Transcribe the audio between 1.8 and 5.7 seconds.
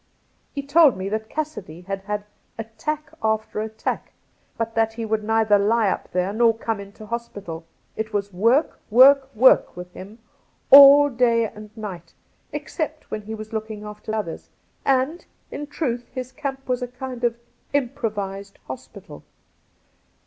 had had attack after attack, but that he would neither